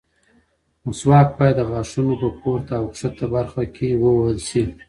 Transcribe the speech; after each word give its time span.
مسواک 0.85 1.27
باید 1.37 1.55
د 1.57 1.61
غاښونو 1.69 2.13
په 2.21 2.27
پورته 2.39 2.73
او 2.79 2.85
ښکته 2.97 3.25
برخه 3.35 3.59
ووهل 4.03 4.37
شي. 4.47 4.63